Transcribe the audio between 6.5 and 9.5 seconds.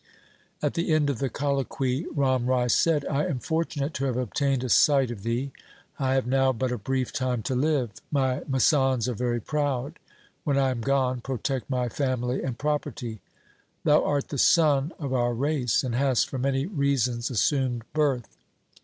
but a brief time to live. My masands are very